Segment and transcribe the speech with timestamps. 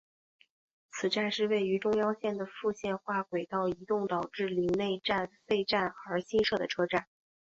[0.91, 7.05] 此站是位于中央线的复线化轨道移动导致陵内站废站而新设的车站。